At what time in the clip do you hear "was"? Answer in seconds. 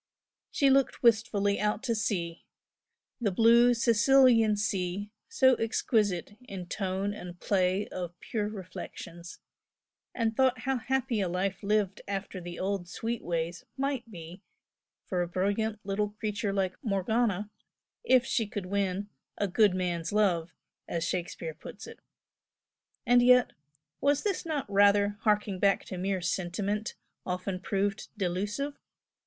23.99-24.25